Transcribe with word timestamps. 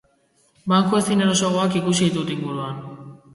Banku 0.71 0.97
ezin 0.99 1.21
erosoagoak 1.25 1.77
ikusi 1.81 2.09
ditut 2.09 2.33
inguruan... 2.39 2.83